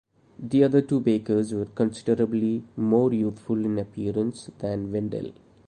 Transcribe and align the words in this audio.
The 0.39 0.63
other 0.63 0.81
two 0.81 0.99
bakers 0.99 1.53
were 1.53 1.67
considerably 1.67 2.63
more 2.75 3.13
youthful 3.13 3.63
in 3.63 3.77
appearance 3.77 4.49
than 4.57 4.91
Wendell. 4.91 5.31